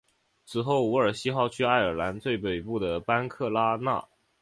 [0.47, 4.03] 此后伍尔西号去爱尔兰最北部的班克拉纳。